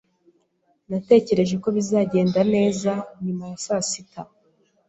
[0.89, 2.91] Natekereje ko bizagenda neza
[3.23, 4.21] nyuma ya saa sita.